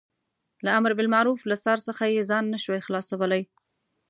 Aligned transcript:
له 0.65 0.69
امر 0.77 0.91
بالمعروف 0.97 1.41
له 1.49 1.55
څار 1.63 1.79
څخه 1.87 2.03
یې 2.13 2.21
ځان 2.31 2.43
نه 2.53 2.59
شوای 2.63 2.81
خلاصولای. 2.87 3.43